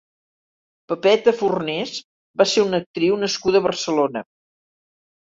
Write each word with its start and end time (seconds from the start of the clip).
Pepeta 0.91 1.33
Fornés 1.41 1.91
va 2.41 2.47
ser 2.51 2.63
una 2.69 2.79
actriu 2.85 3.19
nascuda 3.25 3.61
a 3.61 3.65
Barcelona. 3.67 4.23